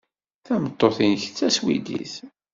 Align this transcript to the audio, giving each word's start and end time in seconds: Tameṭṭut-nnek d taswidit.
Tameṭṭut-nnek 0.45 1.23
d 1.29 1.33
taswidit. 1.37 2.15